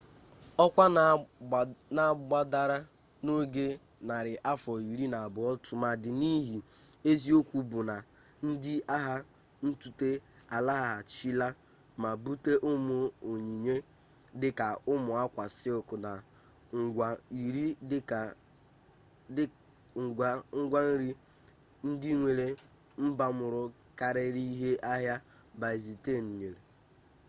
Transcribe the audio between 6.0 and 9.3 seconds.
n'ihi eziokwu bụ na ndị agha